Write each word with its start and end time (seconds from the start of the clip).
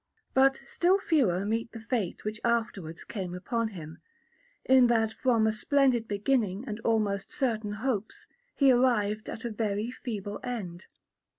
But 0.33 0.59
still 0.65 0.97
fewer 0.97 1.45
meet 1.45 1.73
the 1.73 1.79
fate 1.79 2.23
which 2.25 2.41
afterwards 2.43 3.03
came 3.03 3.35
upon 3.35 3.67
him, 3.67 3.99
in 4.65 4.87
that 4.87 5.13
from 5.13 5.45
a 5.45 5.53
splendid 5.53 6.07
beginning 6.07 6.67
and 6.67 6.79
almost 6.79 7.31
certain 7.31 7.73
hopes, 7.73 8.25
he 8.55 8.71
arrived 8.71 9.29
at 9.29 9.45
a 9.45 9.51
very 9.51 9.91
feeble 9.91 10.39
end. 10.43 10.87